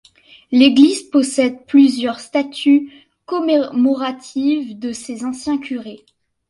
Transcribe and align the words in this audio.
L'église 0.51 1.03
possède 1.03 1.63
plusieurs 1.67 2.21
statues 2.21 2.91
commémoratives 3.27 4.79
de 4.79 4.93
ses 4.93 5.23
anciens 5.23 5.59
curés. 5.59 6.03